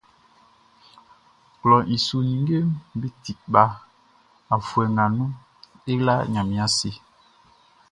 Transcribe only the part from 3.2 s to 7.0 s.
ti kpa afuɛ nga nun, e la Ɲanmiɛn ase.